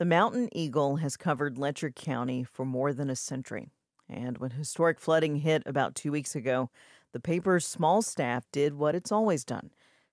The 0.00 0.06
Mountain 0.06 0.48
Eagle 0.52 0.96
has 0.96 1.18
covered 1.18 1.58
Letcher 1.58 1.90
County 1.90 2.42
for 2.42 2.64
more 2.64 2.94
than 2.94 3.10
a 3.10 3.14
century. 3.14 3.68
And 4.08 4.38
when 4.38 4.52
historic 4.52 4.98
flooding 4.98 5.36
hit 5.36 5.62
about 5.66 5.94
two 5.94 6.10
weeks 6.10 6.34
ago, 6.34 6.70
the 7.12 7.20
paper's 7.20 7.66
small 7.66 8.00
staff 8.00 8.46
did 8.50 8.72
what 8.72 8.94
it's 8.94 9.12
always 9.12 9.44
done 9.44 9.72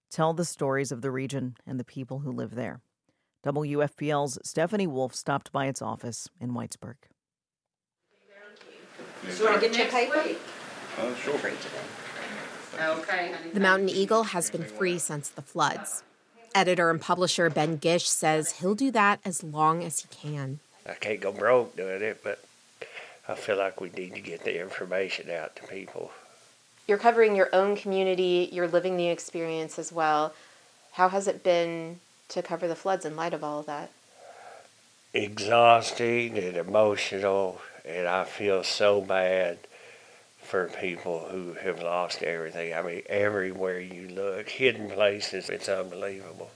tell 0.10 0.34
the 0.34 0.44
stories 0.44 0.92
of 0.92 1.02
the 1.02 1.10
region 1.10 1.56
and 1.66 1.80
the 1.80 1.86
people 1.86 2.20
who 2.20 2.34
live 2.34 2.54
there. 2.56 2.82
WFPL's 3.46 4.38
Stephanie 4.44 4.88
Wolf 4.88 5.16
stopped 5.16 5.54
by 5.54 5.68
its 5.68 5.82
office 5.82 6.28
in 6.38 6.52
Whitesburg. 6.52 6.98
Do 9.26 9.38
you 9.38 9.46
want 9.46 9.62
to 9.62 9.70
get 9.70 9.78
your 9.78 9.88
paper? 9.88 10.36
Uh, 10.98 11.16
sure. 11.16 11.40
Okay. 12.78 13.34
The 13.54 13.60
Mountain 13.62 13.88
Eagle 13.88 14.24
has 14.24 14.50
been 14.50 14.66
free 14.66 15.00
since 15.00 15.30
the 15.30 15.42
floods. 15.42 16.04
Editor 16.58 16.90
and 16.90 17.00
publisher 17.00 17.52
Ben 17.52 17.78
Gish 17.78 18.10
says 18.10 18.54
he'll 18.54 18.74
do 18.74 18.90
that 18.90 19.20
as 19.24 19.44
long 19.44 19.84
as 19.84 20.00
he 20.00 20.08
can. 20.10 20.60
I 20.90 20.94
can't 20.94 21.22
go 21.22 21.32
broke 21.32 21.78
doing 21.78 22.02
it, 22.02 22.24
but 22.24 22.44
I 23.30 23.36
feel 23.36 23.58
like 23.58 23.80
we 23.80 23.92
need 23.92 24.16
to 24.16 24.22
get 24.22 24.44
the 24.44 24.60
information 24.60 25.30
out 25.30 25.56
to 25.58 25.68
people. 25.68 26.10
You're 26.88 26.98
covering 26.98 27.36
your 27.36 27.50
own 27.54 27.76
community, 27.76 28.50
you're 28.52 28.68
living 28.68 28.98
the 28.98 29.10
experience 29.10 29.78
as 29.78 29.92
well. 29.92 30.34
How 30.94 31.10
has 31.10 31.28
it 31.28 31.44
been 31.44 32.00
to 32.30 32.42
cover 32.42 32.68
the 32.68 32.76
floods 32.76 33.06
in 33.06 33.16
light 33.16 33.36
of 33.36 33.44
all 33.44 33.60
of 33.60 33.68
that? 33.68 33.92
Exhausting 35.14 36.40
and 36.40 36.58
emotional, 36.58 37.62
and 37.86 38.08
I 38.08 38.24
feel 38.24 38.64
so 38.64 39.00
bad 39.00 39.60
for 40.48 40.68
people 40.68 41.28
who 41.30 41.54
have 41.54 41.82
lost 41.82 42.24
everything. 42.24 42.74
I 42.74 42.82
mean, 42.82 43.02
everywhere 43.08 43.82
you 43.82 44.08
look, 44.08 44.48
hidden 44.48 44.90
places, 44.90 45.50
it's 45.50 45.68
unbelievable. 45.68 46.52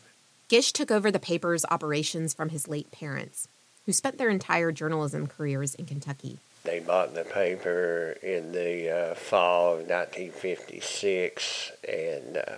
Gish 0.48 0.72
took 0.72 0.92
over 0.92 1.12
the 1.12 1.20
paper's 1.20 1.66
operations 1.70 2.34
from 2.34 2.50
his 2.50 2.70
late 2.70 2.90
parents, 2.92 3.50
who 3.86 3.92
spent 3.92 4.18
their 4.18 4.30
entire 4.30 4.72
journalism 4.72 5.28
careers 5.28 5.76
in 5.76 5.86
Kentucky. 5.86 6.40
They 6.64 6.80
bought 6.80 7.14
the 7.14 7.24
paper 7.24 8.16
in 8.24 8.54
the 8.54 9.12
uh, 9.12 9.16
fall 9.16 9.74
of 9.74 9.90
1956 9.90 11.72
and 11.88 12.38
uh, 12.38 12.56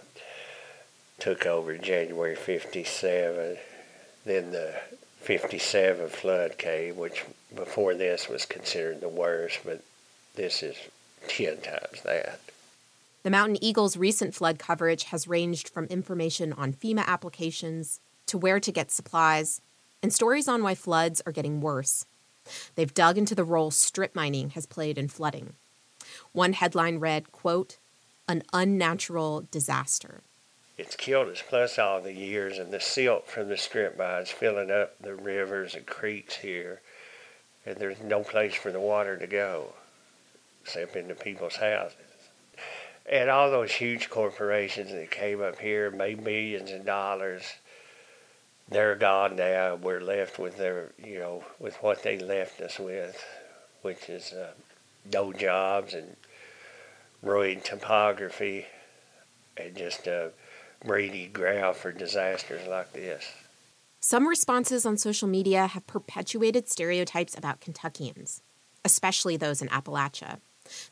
took 1.20 1.45
over 1.45 1.78
January 1.78 2.36
57. 2.36 3.58
Then 4.25 4.52
the 4.52 4.75
57 5.22 6.09
flood 6.09 6.58
came, 6.58 6.97
which 6.97 7.25
before 7.56 7.95
this 7.95 8.28
was 8.28 8.45
considered 8.45 9.02
the 9.02 9.09
worst, 9.09 9.59
but 9.64 9.81
this 10.36 10.62
is 10.62 10.75
10 11.28 11.58
times 11.62 12.02
that. 12.04 12.40
The 13.24 13.30
Mountain 13.30 13.64
Eagle's 13.64 13.96
recent 13.96 14.36
flood 14.36 14.60
coverage 14.60 15.06
has 15.06 15.30
ranged 15.30 15.70
from 15.70 15.86
information 15.86 16.52
on 16.52 16.74
FEMA 16.74 17.06
applications 17.08 18.02
to 18.28 18.38
where 18.38 18.60
to 18.60 18.72
get 18.72 18.92
supplies 18.92 19.62
and 20.02 20.12
stories 20.12 20.50
on 20.50 20.62
why 20.62 20.76
floods 20.76 21.22
are 21.26 21.32
getting 21.32 21.62
worse. 21.62 22.06
They've 22.76 22.94
dug 22.94 23.18
into 23.18 23.34
the 23.34 23.46
role 23.46 23.72
strip 23.72 24.14
mining 24.14 24.50
has 24.52 24.66
played 24.66 24.98
in 24.98 25.08
flooding. 25.08 25.54
One 26.34 26.52
headline 26.52 27.00
read, 27.00 27.32
quote, 27.32 27.78
an 28.28 28.44
unnatural 28.52 29.46
disaster. 29.52 30.22
It's 30.78 30.98
killed 30.98 31.30
us, 31.30 31.42
plus 31.48 31.80
all 31.80 32.02
the 32.02 32.14
years 32.14 32.58
and 32.58 32.74
the 32.74 32.82
silt 32.82 33.28
from 33.28 33.48
the 33.48 33.58
strip 33.58 33.98
mines 33.98 34.32
filling 34.32 34.72
up 34.72 35.00
the 35.00 35.16
rivers 35.16 35.76
and 35.76 35.86
creeks 35.86 36.36
here. 36.36 36.82
And 37.66 37.78
there's 37.78 38.02
no 38.02 38.24
place 38.24 38.56
for 38.56 38.74
the 38.74 38.82
water 38.82 39.16
to 39.16 39.28
go 39.28 39.74
except 40.64 40.95
into 40.95 41.16
people's 41.16 41.56
houses. 41.56 41.97
And 43.06 43.30
all 43.30 43.52
those 43.52 43.72
huge 43.72 44.09
corporations 44.09 44.92
that 44.92 45.11
came 45.11 45.42
up 45.42 45.59
here 45.59 45.88
and 45.88 45.97
made 45.97 46.23
millions 46.23 46.72
of 46.72 46.86
dollars 46.86 47.44
they're 48.69 48.95
gone 48.95 49.36
now. 49.36 49.75
We're 49.75 50.02
left 50.02 50.39
with 50.39 50.58
their, 50.58 50.91
you 51.03 51.19
know, 51.19 51.44
with 51.59 51.75
what 51.81 52.03
they 52.03 52.17
left 52.17 52.61
us 52.61 52.80
with, 52.80 53.23
which 53.81 54.09
is 54.09 54.34
uh, 54.34 54.52
no 55.11 55.34
jobs 55.34 55.94
and 55.94 56.16
ruined 57.22 57.64
topography 57.64 58.66
and 59.57 59.75
just 59.75 60.07
a 60.07 60.31
breeding 60.85 61.31
ground 61.31 61.75
for 61.75 61.91
disasters 61.91 62.68
like 62.68 62.91
this. 62.94 63.31
Some 64.00 64.28
responses 64.28 64.85
on 64.85 64.97
social 64.97 65.29
media 65.29 65.68
have 65.68 65.88
perpetuated 65.88 66.68
stereotypes 66.68 67.38
about 67.38 67.62
Kentuckians, 67.62 68.41
especially 68.84 69.38
those 69.38 69.62
in 69.62 69.69
Appalachia. 69.69 70.40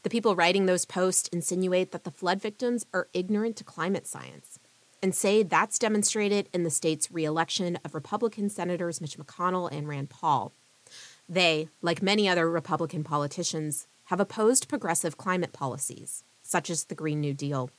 The 0.04 0.10
people 0.10 0.36
writing 0.36 0.66
those 0.66 0.86
posts 0.86 1.30
insinuate 1.30 1.92
that 1.92 2.04
the 2.04 2.12
flood 2.12 2.42
victims 2.42 2.86
are 2.94 3.08
ignorant 3.14 3.56
to 3.58 3.64
climate 3.64 4.08
science 4.08 4.60
and 5.02 5.16
say 5.16 5.44
that's 5.44 5.80
demonstrated 5.80 6.48
in 6.54 6.64
the 6.64 6.70
state's 6.70 7.12
reelection 7.12 7.80
of 7.84 7.96
Republican 7.96 8.50
Senators 8.50 9.02
Mitch 9.02 9.18
McConnell 9.18 9.72
and 9.72 9.88
Rand 9.88 10.10
Paul. 10.10 10.54
They, 11.28 11.70
like 11.82 12.02
many 12.02 12.28
other 12.28 12.50
Republican 12.50 13.04
politicians, 13.04 13.88
have 14.06 14.20
opposed 14.20 14.68
progressive 14.68 15.18
climate 15.18 15.54
policies, 15.54 16.24
such 16.44 16.70
as 16.70 16.86
the 16.86 16.96
Green 16.96 17.22
New 17.22 17.34
Deal. 17.34 17.70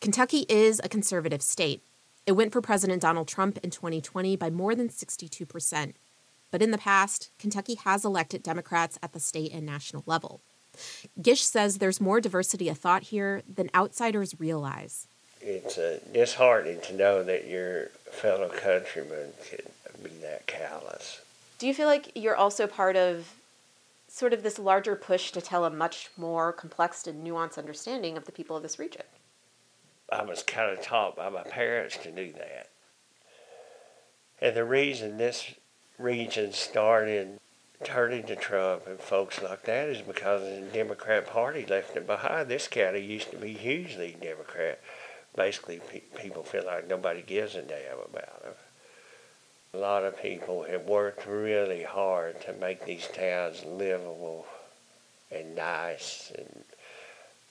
Kentucky 0.00 0.44
is 0.48 0.80
a 0.82 0.88
conservative 0.88 1.42
state. 1.42 1.82
It 2.26 2.32
went 2.32 2.52
for 2.52 2.60
President 2.60 3.02
Donald 3.02 3.28
Trump 3.28 3.58
in 3.62 3.70
2020 3.70 4.36
by 4.36 4.50
more 4.50 4.74
than 4.74 4.88
62%. 4.88 5.94
But 6.50 6.62
in 6.62 6.70
the 6.70 6.78
past, 6.78 7.30
Kentucky 7.38 7.76
has 7.76 8.04
elected 8.04 8.42
Democrats 8.42 8.98
at 9.02 9.12
the 9.12 9.20
state 9.20 9.52
and 9.52 9.64
national 9.64 10.02
level. 10.06 10.42
Gish 11.20 11.42
says 11.42 11.78
there's 11.78 12.00
more 12.00 12.20
diversity 12.20 12.68
of 12.68 12.78
thought 12.78 13.04
here 13.04 13.42
than 13.46 13.70
outsiders 13.74 14.38
realize 14.38 15.06
it's 15.42 15.76
uh, 15.76 15.98
disheartening 16.12 16.80
to 16.82 16.94
know 16.94 17.22
that 17.24 17.48
your 17.48 17.86
fellow 18.10 18.48
countrymen 18.48 19.32
can 19.48 19.60
be 20.02 20.10
that 20.22 20.46
callous. 20.46 21.20
Do 21.58 21.66
you 21.66 21.74
feel 21.74 21.88
like 21.88 22.12
you're 22.14 22.36
also 22.36 22.66
part 22.66 22.96
of 22.96 23.28
sort 24.08 24.32
of 24.32 24.42
this 24.42 24.58
larger 24.58 24.94
push 24.94 25.32
to 25.32 25.40
tell 25.40 25.64
a 25.64 25.70
much 25.70 26.10
more 26.16 26.52
complex 26.52 27.06
and 27.06 27.26
nuanced 27.26 27.58
understanding 27.58 28.16
of 28.16 28.24
the 28.24 28.32
people 28.32 28.56
of 28.56 28.62
this 28.62 28.78
region? 28.78 29.02
I 30.10 30.22
was 30.24 30.42
kind 30.42 30.70
of 30.70 30.84
taught 30.84 31.16
by 31.16 31.28
my 31.28 31.42
parents 31.42 31.96
to 31.98 32.10
do 32.10 32.32
that. 32.32 32.68
And 34.40 34.56
the 34.56 34.64
reason 34.64 35.16
this 35.16 35.54
region 35.98 36.52
started 36.52 37.40
turning 37.84 38.24
to 38.26 38.36
Trump 38.36 38.86
and 38.86 38.98
folks 38.98 39.42
like 39.42 39.64
that 39.64 39.88
is 39.88 40.02
because 40.02 40.42
the 40.42 40.66
Democrat 40.72 41.26
Party 41.26 41.66
left 41.66 41.96
it 41.96 42.06
behind. 42.06 42.48
This 42.48 42.68
county 42.68 43.00
used 43.00 43.30
to 43.30 43.36
be 43.36 43.52
hugely 43.52 44.16
Democrat 44.20 44.80
basically 45.36 45.80
pe- 45.88 46.00
people 46.20 46.42
feel 46.42 46.64
like 46.66 46.88
nobody 46.88 47.22
gives 47.22 47.54
a 47.54 47.62
damn 47.62 47.98
about 47.98 48.42
them. 48.42 48.52
A 49.74 49.78
lot 49.78 50.04
of 50.04 50.20
people 50.20 50.64
have 50.64 50.84
worked 50.84 51.26
really 51.26 51.82
hard 51.82 52.40
to 52.42 52.52
make 52.52 52.84
these 52.84 53.08
towns 53.08 53.64
livable 53.64 54.46
and 55.30 55.56
nice 55.56 56.30
and 56.36 56.64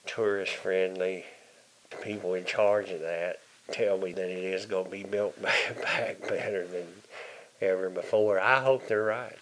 tourist 0.06 0.54
friendly. 0.54 1.24
The 1.90 1.96
people 1.96 2.34
in 2.34 2.44
charge 2.44 2.90
of 2.90 3.00
that 3.00 3.40
tell 3.72 3.98
me 3.98 4.12
that 4.12 4.30
it 4.30 4.44
is 4.44 4.66
going 4.66 4.84
to 4.84 4.90
be 4.90 5.02
built 5.02 5.40
back 5.82 6.20
better 6.28 6.66
than 6.66 6.86
ever 7.60 7.90
before. 7.90 8.40
I 8.40 8.60
hope 8.60 8.86
they're 8.86 9.02
right. 9.02 9.36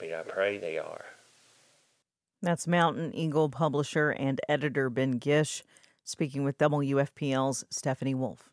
But 0.00 0.12
I 0.14 0.22
pray 0.22 0.58
they 0.58 0.78
are. 0.78 1.04
That's 2.42 2.66
Mountain 2.66 3.14
Eagle 3.14 3.50
publisher 3.50 4.10
and 4.10 4.40
editor 4.48 4.88
Ben 4.88 5.12
Gish 5.12 5.62
speaking 6.04 6.42
with 6.42 6.56
WFPL's 6.58 7.64
Stephanie 7.70 8.14
Wolf. 8.14 8.49